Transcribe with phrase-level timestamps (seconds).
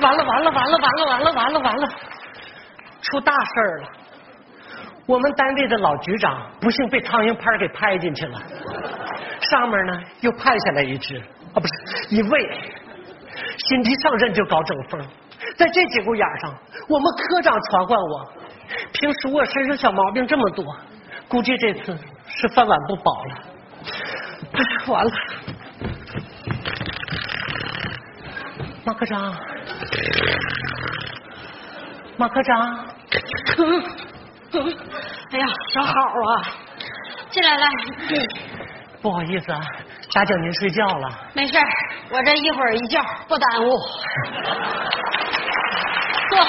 [0.00, 1.88] 完了完了完了完了完了完了完了，
[3.02, 3.88] 出大事了！
[5.06, 8.40] 我们单位的老局长不幸被苍蝇拍给拍进去了，
[9.40, 11.16] 上面呢又派下来一只。
[11.52, 12.48] 啊，不是一位，
[13.56, 15.00] 新提上任就搞整风，
[15.56, 16.54] 在这节骨眼上，
[16.88, 18.32] 我们科长传唤我，
[18.92, 20.64] 平时我身上小毛病这么多，
[21.26, 21.98] 估计这次
[22.28, 23.36] 是饭碗不保了。
[24.52, 25.10] 哎，完了，
[28.84, 29.34] 马科长，
[32.16, 32.86] 马科长。
[35.32, 36.42] 哎呀，小好啊！
[37.30, 37.66] 进来来，
[39.00, 39.60] 不好意思啊，
[40.12, 41.08] 打搅您睡觉了。
[41.34, 41.56] 没事
[42.10, 43.70] 我这一会儿一觉不耽误。
[46.30, 46.40] 坐。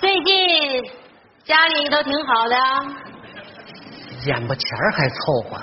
[0.00, 0.84] 最近
[1.44, 2.56] 家里都挺好的。
[4.24, 5.16] 眼巴前儿还凑
[5.48, 5.58] 合，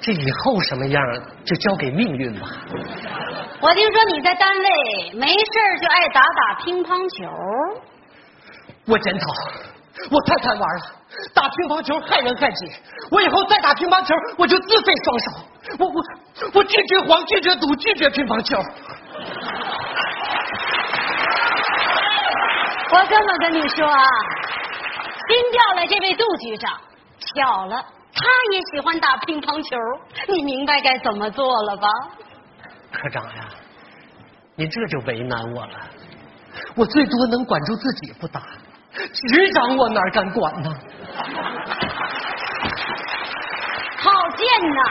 [0.00, 1.02] 这以后什么样
[1.44, 2.46] 就交给命运吧。
[3.60, 7.28] 我听说你在单位没事儿就爱打打乒乓球。
[8.86, 9.26] 我检讨，
[10.10, 10.82] 我太贪玩了，
[11.34, 12.72] 打乒乓球害人害己。
[13.10, 15.26] 我以后再打乒乓球，我就自废双手。
[15.78, 16.02] 我我
[16.54, 18.56] 我拒绝黄，拒绝赌，拒绝乒乓球。
[22.92, 24.02] 我这么跟你说啊，
[25.28, 26.72] 新调来这位杜局长，
[27.34, 29.76] 巧了，他也喜欢打乒乓球，
[30.28, 31.88] 你明白该怎么做了吧？
[32.92, 33.48] 科长呀，
[34.56, 35.72] 你这就为难我了。
[36.74, 38.42] 我最多能管住自己不打，
[39.30, 40.74] 局长我哪敢管呢？
[44.02, 44.82] 好贱呐，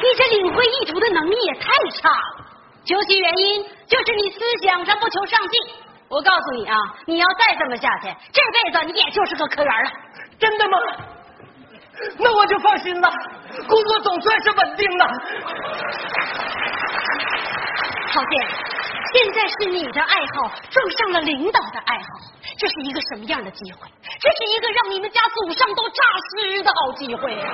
[0.00, 1.66] 你这领会意图的能力也太
[2.00, 2.46] 差了。
[2.84, 5.74] 究其原因，就是你思想上不求上进。
[6.08, 6.76] 我告诉你啊，
[7.06, 9.90] 你要再这么下去，这辈子你也就是个科员了。
[10.38, 10.78] 真的吗？
[12.18, 13.08] 那我就放心了，
[13.68, 15.06] 工作总算是稳定了。
[18.12, 18.46] 郝建，
[19.12, 22.06] 现在是你的爱好撞上了领导的爱好，
[22.58, 23.88] 这是一个什么样的机会？
[24.20, 27.46] 这是一个让你们家祖上都诈尸的好机会啊！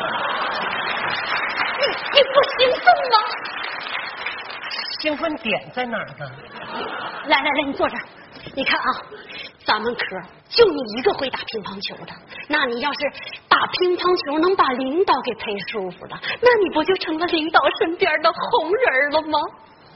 [1.78, 1.86] 你
[2.18, 3.16] 你不兴奋吗？
[5.00, 6.30] 兴奋点在哪儿呢？
[7.26, 8.02] 来来来，你坐这儿。
[8.54, 8.84] 你看啊，
[9.64, 10.00] 咱们科
[10.48, 12.12] 就你一个会打乒乓球的，
[12.48, 12.98] 那你要是
[13.48, 19.38] 打乒乓球能把领导给陪舒服了，那你不就成了领导身边的红人了吗？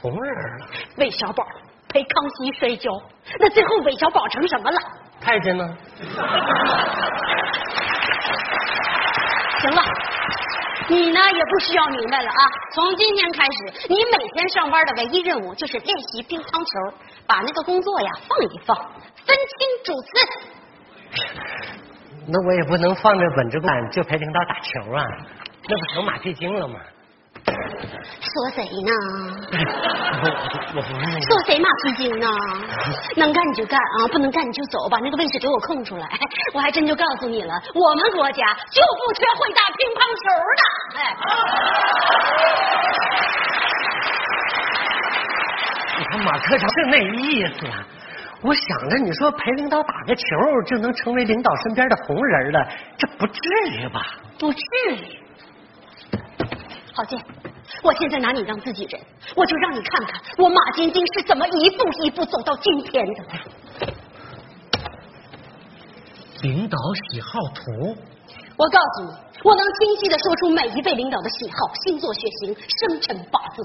[0.01, 0.67] 红人了？
[0.97, 1.45] 韦小宝
[1.89, 2.91] 陪康熙摔跤，
[3.39, 4.79] 那最后韦小宝成什么了？
[5.19, 5.77] 太监呢？
[9.61, 9.81] 行了。
[10.87, 12.41] 你呢也不需要明白了啊！
[12.73, 18.77] 从今天开始，你每天上班的唯一任务就是练习乒乓球，把那个工作呀放一放，
[19.25, 20.09] 分清主次。
[22.27, 25.03] 那我也不能放着本职工就陪领导打球啊，
[25.67, 26.79] 那不成马屁精了吗？
[27.45, 28.91] 说谁呢？
[31.27, 32.27] 说谁马屁精呢？
[33.15, 36.07] 能干你就干啊，不能干你就走，把那个位置给我空出来。
[36.53, 40.25] 我还真就告诉你了，我们国家就不缺会打乒乓球
[40.57, 40.63] 的。
[40.99, 41.01] 哎，
[45.99, 47.85] 你看马科长是那意思啊。
[48.41, 50.25] 我想着你说陪领导打个球
[50.67, 52.67] 就能成为领导身边的红人了，
[52.97, 53.39] 这不至
[53.71, 54.01] 于吧？
[54.37, 55.19] 不至于。
[56.93, 57.19] 郝建，
[57.85, 58.99] 我现在拿你当自己人，
[59.35, 63.23] 我就让你看看我马晶晶是怎么一步一步走到今天的。
[66.41, 66.77] 领导
[67.09, 67.95] 喜好图，
[68.57, 69.09] 我告诉你，
[69.43, 73.63] 我能清晰的说出每一位领导的喜好、星座、血型、生辰八字。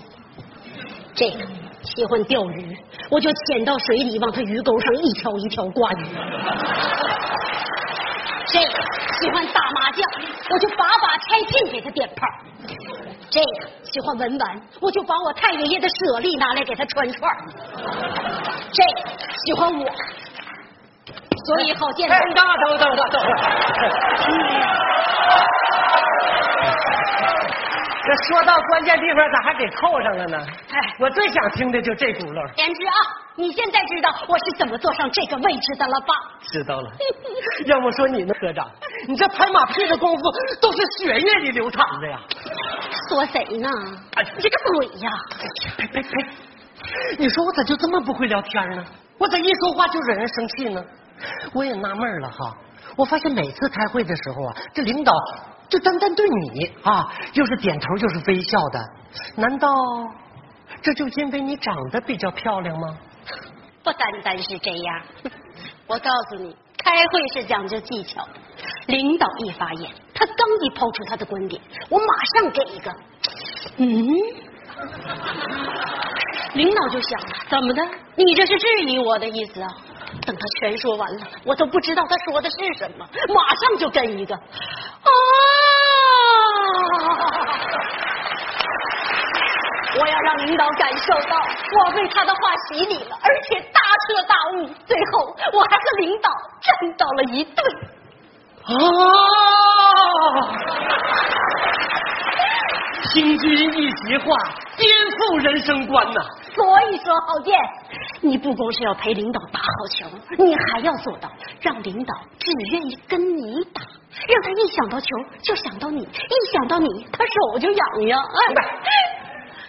[1.14, 1.38] 这个
[1.82, 2.76] 喜欢钓鱼，
[3.10, 6.04] 我就潜到水里往他鱼钩上一条一条挂鱼。
[8.46, 8.70] 这个
[9.18, 10.06] 喜欢打麻将，
[10.50, 12.26] 我就把把拆进给他点炮。
[13.30, 17.36] 这个喜欢文玩，我就把我太爷爷的舍利拿来给他穿串
[18.72, 19.10] 这个
[19.46, 19.86] 喜欢我，
[21.46, 22.08] 所以好见。
[22.08, 23.34] 等等等等等等会儿。
[28.02, 30.38] 这说到关键地方，咋还给扣上了呢？
[30.72, 32.56] 哎，我最想听的就这轱辘。
[32.56, 32.92] 言之啊，
[33.36, 36.14] 你现在知道我是怎么坐上这个位置的了吧？
[36.40, 36.90] 知道了。
[37.66, 38.68] 要么说你呢，科长，
[39.06, 40.22] 你这拍马屁的功夫
[40.60, 42.18] 都是血液里流淌的呀。
[43.10, 43.68] 说谁呢？
[44.36, 45.10] 你这个鬼呀！
[45.76, 46.10] 呸呸呸！
[47.18, 48.84] 你说我咋就这么不会聊天呢？
[49.18, 50.80] 我咋一说话就惹人生气呢？
[51.52, 52.56] 我也纳闷了哈，
[52.96, 55.12] 我发现每次开会的时候啊，这领导
[55.68, 58.80] 就单单对你啊，又是点头又是微笑的，
[59.34, 59.68] 难道
[60.80, 62.96] 这就因为你长得比较漂亮吗？
[63.82, 65.02] 不单单是这样，
[65.88, 68.34] 我告诉你，开会是讲究技巧的。
[68.90, 72.04] 领导一发言，他刚一抛出他的观点，我马
[72.34, 72.92] 上给一个，
[73.76, 73.86] 嗯，
[76.54, 77.82] 领导就想了，怎么的？
[78.16, 79.68] 你这是质疑我的意思啊？
[80.26, 84.40] 等他全说完了，我都不知道他说的是什么，马上就跟一个啊！
[89.98, 91.36] 我要让领导感受到
[91.84, 94.66] 我被他的话洗礼了，而且大彻大悟。
[94.86, 97.62] 最后，我还和领导站到了一队。
[98.64, 98.72] 啊！
[103.12, 104.36] 听君一席话，
[104.76, 106.20] 颠覆人生观呐！
[106.54, 107.58] 所以说，郝建，
[108.20, 110.06] 你不光是要陪领导打好球，
[110.38, 111.28] 你还要做到
[111.60, 113.82] 让领导只愿意跟你打，
[114.28, 115.06] 让他一想到球
[115.42, 118.22] 就想到你，一想到你他手就痒痒。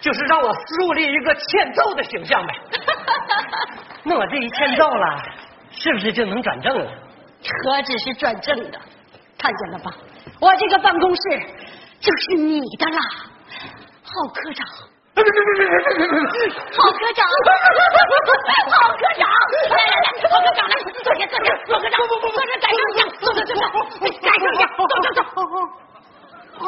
[0.00, 2.54] 就是让我树立一个欠揍的形象呗。
[4.04, 5.22] 那我这一欠揍了，
[5.70, 6.90] 是不是就能转正了？
[7.42, 8.78] 何止是转正的，
[9.38, 9.92] 看见了吧？
[10.40, 11.22] 我这个办公室
[12.00, 13.00] 就是你的啦，
[14.04, 14.66] 郝科长。
[15.14, 15.30] 郝科长，
[16.72, 17.50] 郝科长，来
[18.64, 18.74] 来
[19.70, 19.76] 来，
[20.28, 20.72] 郝科长来，
[21.02, 22.10] 坐下坐下，郝科长，坐
[22.46, 23.60] 这感受一下，坐坐坐坐，
[24.00, 25.20] 感受一下，坐坐坐。
[26.58, 26.66] 哦。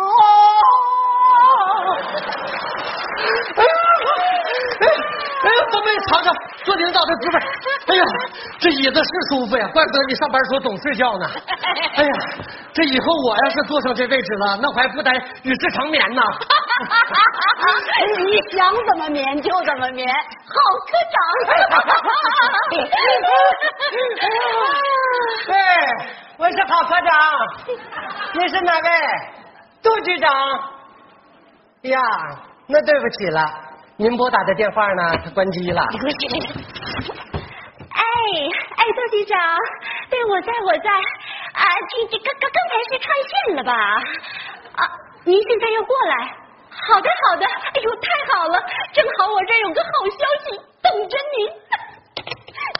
[5.45, 5.51] 哎呀！
[5.51, 5.61] 哎哎呀！
[5.73, 6.33] 都没尝尝
[6.65, 7.37] 做领导的滋味。
[7.87, 8.03] 哎呀，
[8.59, 11.27] 这椅子是舒服呀，怪不得你上班时候总睡觉呢。
[11.97, 12.11] 哎呀，
[12.73, 15.11] 这以后我要是坐上这位置了，那我还不得
[15.43, 16.23] 与世长眠呢？
[18.19, 20.57] 你想怎么眠就怎么眠，好
[20.89, 21.17] 科长。
[25.53, 25.55] 哎，
[26.39, 27.13] 我是郝科长，
[28.35, 28.89] 你是哪位？
[29.83, 30.31] 杜局长。
[31.83, 32.01] 呀，
[32.67, 33.45] 那对不起了，
[33.97, 35.03] 您拨打的电话呢？
[35.25, 35.81] 它关机了。
[37.91, 38.03] 哎
[38.77, 39.39] 哎，杜局长，
[40.11, 40.91] 对，我在我在
[41.55, 43.73] 啊，这这刚刚刚才是串线了吧？
[44.75, 44.91] 啊，
[45.25, 46.27] 您现在要过来？
[46.89, 48.59] 好的好的，哎呦，太好了，
[48.93, 51.47] 正好我这儿有个好消息等着您。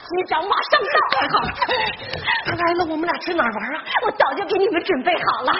[0.05, 1.49] 局长马上到，太好了！
[2.45, 3.83] 他来了，我们俩去哪儿玩啊？
[4.03, 5.51] 我早就给你们准备好了。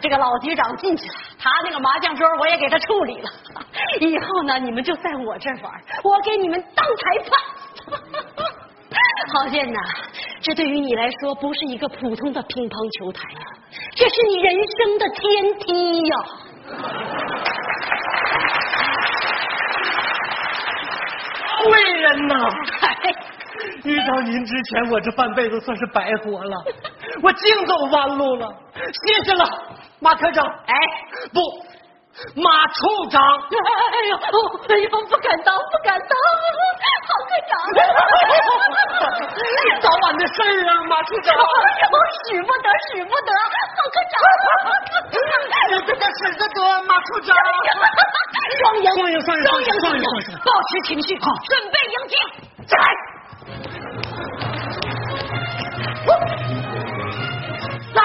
[0.00, 3.30] 这个老局长进去了，他那个麻将桌我也给他处理了。
[4.00, 5.72] 以后呢，你们就在我这儿玩，
[6.04, 7.30] 我给你们当裁判。
[9.32, 9.78] 郝建呐，
[10.40, 13.40] 这对于你来说不是一个普通的乒乓球台呀，
[13.94, 16.16] 这是你人生的天梯呀！
[21.64, 22.48] 贵人呐！
[23.84, 26.64] 遇到您之前，我这半辈子算是白活了，
[27.22, 28.48] 我净走弯路了。
[28.74, 29.44] 谢谢了，
[30.00, 30.46] 马科长。
[30.66, 30.74] 哎，
[31.32, 31.40] 不，
[32.34, 33.22] 马处长。
[33.22, 34.18] 哎呦，哎
[34.78, 36.10] 呦，不敢当，不敢当，
[37.06, 37.50] 郝科长。
[39.80, 41.32] 早晚的事儿啊，马处长。
[41.34, 41.40] 哎呦，
[42.26, 43.30] 使不得，使不得，
[43.76, 44.12] 郝科长。
[45.10, 45.14] 使
[45.86, 47.30] 得得，使得得，马处长。
[48.58, 50.02] 双赢，双赢，双赢，双赢，双赢，
[50.44, 52.14] 保持情绪，好，准备迎接，
[52.76, 52.78] 来。
[57.94, 57.98] 在在，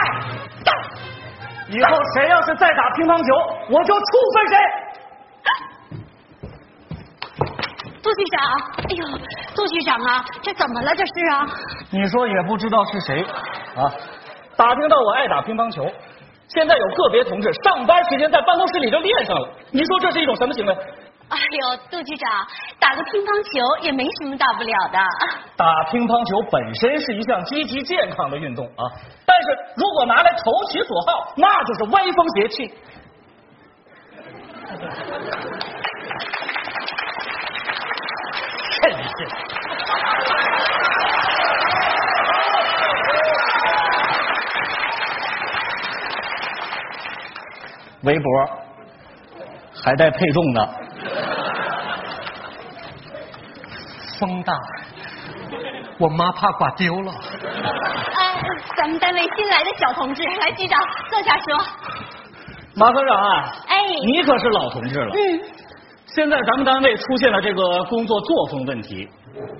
[1.74, 3.34] 以后谁要是再打乒乓球，
[3.70, 4.02] 我就处
[4.36, 4.56] 分谁。
[8.04, 8.38] 杜局长，
[8.78, 9.04] 哎呦，
[9.56, 10.94] 杜局长啊，这怎么了？
[10.94, 11.48] 这是啊？
[11.90, 13.24] 你说也不知道是谁
[13.76, 13.90] 啊？
[14.56, 15.90] 打听到我爱打乒乓球，
[16.48, 19.50] 现在有个别同志上班时间在办公室里就练上了。
[19.72, 20.78] 你说这是一种什么行为？
[21.34, 22.30] 哎呦，杜局长，
[22.80, 25.00] 打个乒乓球也没什么大不了的。
[25.58, 28.86] 打乒乓球本身是一项积极健康的运动啊，
[29.26, 32.74] 但是如果拿来投其所好，那就是歪风邪气。
[38.82, 39.28] 真是。
[48.04, 48.26] 围脖
[49.84, 50.83] 还带配重的。
[54.24, 54.54] 风大，
[56.00, 57.12] 我妈怕刮丢了。
[58.16, 58.42] 哎，
[58.78, 61.60] 咱们单位新来的小同志，来局长坐下说。
[62.74, 63.76] 马科长啊，哎，
[64.06, 65.14] 你可是老同志了。
[65.14, 65.42] 嗯。
[66.06, 69.10] 现在咱们单位出现了这个工作作风问题，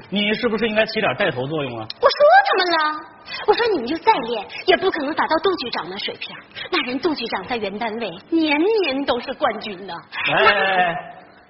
[0.10, 1.86] 你是不是应该起点带头作用啊？
[2.00, 2.18] 我说
[2.48, 3.06] 他们了，
[3.48, 6.34] 我说你们就再练，也不可能达到杜局长那水平。
[6.72, 9.94] 那人杜局长在原单位年年都是冠军呢。
[10.32, 10.96] 哎，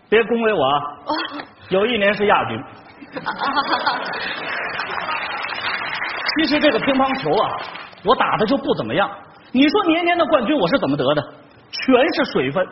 [0.10, 0.75] 别恭维我啊！
[1.70, 2.63] 有一年是亚军。
[6.38, 7.50] 其实这个乒乓球啊，
[8.03, 9.10] 我打的就不怎么样。
[9.51, 11.24] 你说年年的冠军我是怎么得的？
[11.74, 12.63] 全是水分。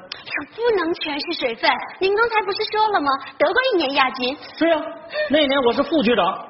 [0.56, 1.70] 不能全是水分，
[2.00, 3.10] 您刚才不是说了吗？
[3.38, 4.38] 得过一年亚军。
[4.58, 4.82] 是啊，
[5.30, 6.48] 那年我是副局长。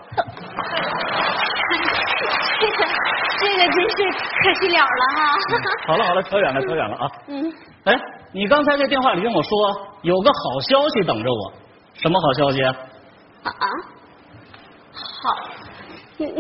[2.60, 2.86] 这个
[3.40, 3.96] 这个真是
[4.44, 5.20] 可惜了了哈、
[5.88, 7.10] 好了好了，扯远了扯远了啊。
[7.28, 7.52] 嗯。
[7.86, 7.98] 哎，
[8.34, 9.50] 你刚才在电话里跟我说
[10.02, 11.54] 有个好消息等着我，
[11.96, 12.76] 什么好消息、啊？
[13.44, 13.68] 啊啊，
[14.94, 15.34] 好，
[16.18, 16.32] 那啊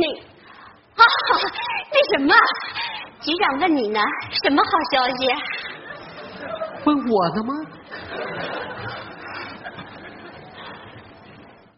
[1.91, 2.33] 那什么，
[3.21, 3.99] 局长问你呢，
[4.43, 5.33] 什么好消息？
[6.85, 7.53] 问我的吗？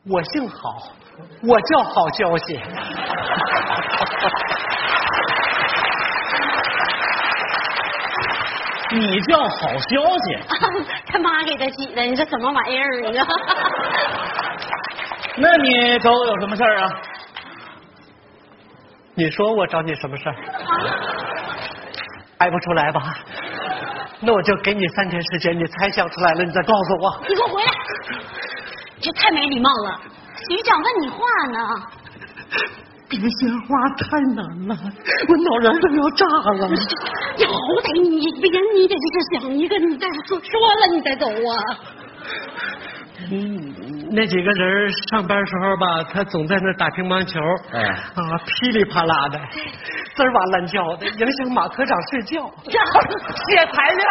[0.09, 0.91] 我姓郝，
[1.47, 2.61] 我叫好消息。
[8.91, 10.37] 你叫好消息？
[11.07, 13.01] 他妈给他起的，你这什么玩意儿？
[13.01, 13.19] 你这。
[15.37, 17.01] 那你找我有什么事儿啊？
[19.15, 20.35] 你说我找你什么事儿？
[22.39, 23.01] 猜不出来吧？
[24.19, 27.19] 那我就给你三天时间，你猜想出来了，你再告诉我。
[27.27, 27.71] 你给我回来！
[29.01, 29.99] 这太没礼貌了。
[30.49, 31.17] 局长问你话
[31.51, 31.59] 呢。
[33.09, 34.75] 别鲜花太难了，
[35.27, 36.67] 我脑仁都要炸了。
[37.37, 37.51] 你好
[37.83, 41.53] 歹你别你得这想一个，你再说说了你再走啊。
[43.31, 43.72] 嗯，
[44.15, 47.39] 那几个人上班时候吧，他总在那打乒乓球，
[47.71, 49.39] 哎啊，噼里啪啦的，
[50.15, 52.47] 滋儿哇乱叫的，影响马科长睡觉。
[52.69, 54.05] 写材料。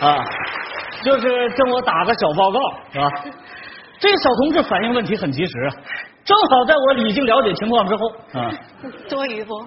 [0.08, 0.24] 啊，
[1.02, 2.58] 就是跟我打个小报告，
[2.90, 3.10] 是吧？
[3.98, 5.52] 这小同志反映问题很及时，
[6.24, 8.50] 正好在我理性了解情况之后啊。
[9.10, 9.62] 多余不？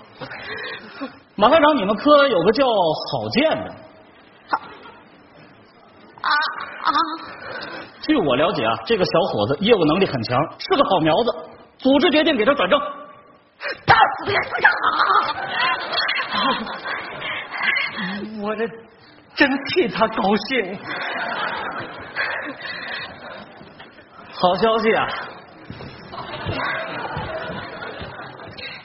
[1.35, 3.75] 马科长，你们科有个叫郝建的，
[6.21, 6.29] 啊
[6.87, 6.93] 啊！
[8.01, 11.35] 据我了解啊，这个小伙子业务能力很强，是个好苗子。
[11.77, 12.79] 组织决定给他转正。
[13.85, 14.71] 打死也不长。
[18.41, 18.67] 我这
[19.35, 20.79] 真替他高兴。
[24.33, 25.07] 好消息啊！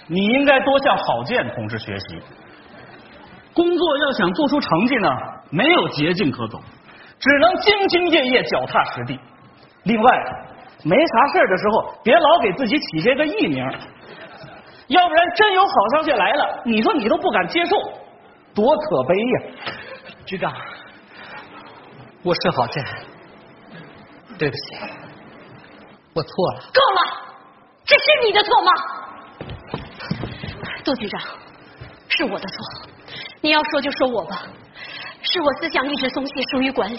[0.08, 2.20] 你应该多向郝建同志学习。
[3.54, 5.08] 工作要想做出成绩呢，
[5.50, 6.58] 没有捷径可走，
[7.22, 9.18] 只能兢兢业业、脚踏实地。
[9.84, 10.10] 另外，
[10.82, 13.64] 没啥事的时候，别老给自己起这个艺名，
[14.88, 17.76] 要不然真有好消息来了，你说你都不敢接受，
[18.52, 19.42] 多可悲呀！
[20.26, 20.52] 局长，
[22.24, 22.84] 我是郝建，
[24.36, 24.76] 对不起，
[26.14, 26.60] 我错了。
[26.74, 27.00] 够了，
[27.84, 28.72] 这是你的错吗？
[30.84, 31.20] 杜局长，
[32.08, 32.56] 是我的错。
[33.40, 34.42] 你要说就说我吧，
[35.22, 36.98] 是我思想一直松懈，疏于管理，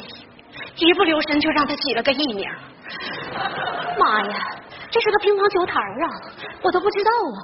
[0.78, 2.50] 一不留神就让他起了个艺名。
[4.00, 4.36] 妈呀，
[4.90, 6.08] 这是个乒乓球台啊，
[6.62, 7.38] 我都不知道啊。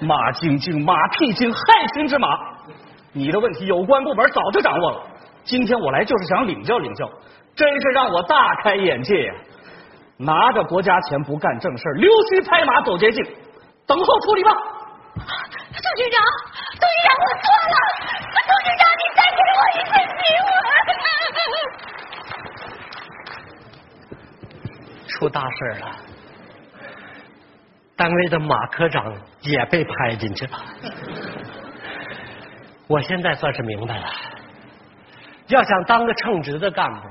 [0.00, 1.58] 马晶晶，马屁精，害
[1.94, 2.28] 群之马。
[3.12, 5.02] 你的问题有关部门早就掌握了，
[5.44, 7.08] 今天我来就是想领教领教，
[7.54, 9.34] 真是让我大开眼界呀！
[10.18, 13.24] 拿着国家钱不干正事，溜须拍马走捷径，
[13.86, 14.52] 等候处理吧。
[15.92, 16.16] 董局长，
[16.80, 17.76] 杜局长，我错了，
[18.48, 20.48] 董局长，你再给我一次机会。
[25.06, 25.84] 出大事了，
[27.94, 30.58] 单位的马科长也被拍进去了。
[32.86, 34.06] 我现在算是明白了，
[35.48, 37.02] 要想当个称职的干部，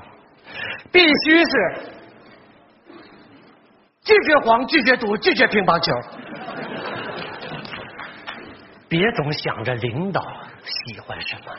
[0.90, 1.52] 必须是
[4.02, 5.92] 拒绝黄、拒绝赌、拒绝乒乓球。
[8.92, 10.20] 别总想着领导
[10.62, 11.54] 喜欢什么，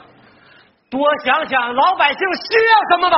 [0.88, 3.18] 多想想老百姓需要什么吧。